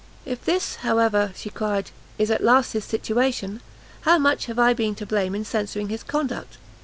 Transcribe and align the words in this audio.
"If 0.25 0.43
this, 0.45 0.77
however," 0.77 1.31
she 1.35 1.51
cried, 1.51 1.91
"is 2.17 2.31
at 2.31 2.43
last 2.43 2.71
his 2.71 2.83
situation, 2.85 3.61
how 4.01 4.17
much 4.17 4.47
have 4.47 4.57
I 4.57 4.73
been 4.73 4.95
to 4.95 5.05
blame 5.05 5.35
in 5.35 5.45
censuring 5.45 5.89
his 5.89 6.01
conduct! 6.01 6.57